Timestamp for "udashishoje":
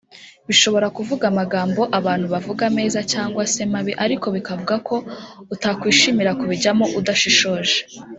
6.99-7.75